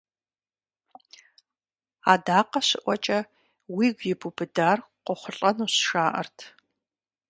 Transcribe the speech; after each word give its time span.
Адакъэ 2.11 2.61
щыӀуэкӀэ 2.67 3.19
уигу 3.75 4.05
ибубыдар 4.11 4.77
къохъулӀэнущ, 5.05 5.75
жаӀэрт. 5.87 6.37